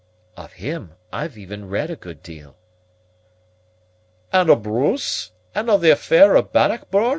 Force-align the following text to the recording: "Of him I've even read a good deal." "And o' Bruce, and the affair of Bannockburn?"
"Of 0.35 0.53
him 0.53 0.93
I've 1.13 1.37
even 1.37 1.69
read 1.69 1.91
a 1.91 1.95
good 1.95 2.23
deal." 2.23 2.57
"And 4.33 4.49
o' 4.49 4.55
Bruce, 4.55 5.31
and 5.53 5.69
the 5.69 5.91
affair 5.91 6.35
of 6.35 6.51
Bannockburn?" 6.51 7.09